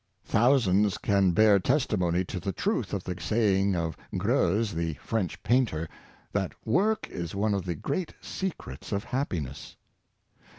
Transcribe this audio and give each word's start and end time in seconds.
Thousands 0.25 0.97
can 0.97 1.29
bear 1.29 1.59
testimony 1.59 2.23
to 2.25 2.39
the 2.39 2.51
truth 2.51 2.91
of 2.91 3.03
the 3.03 3.15
saying 3.21 3.75
of 3.75 3.95
Greuze, 4.17 4.73
the 4.73 4.95
French 4.95 5.43
painter, 5.43 5.87
that 6.31 6.53
work 6.65 7.07
is 7.11 7.35
one 7.35 7.53
of 7.53 7.65
the 7.65 7.75
great 7.75 8.15
secrets 8.19 8.91
of 8.91 9.03
happiness. 9.03 9.75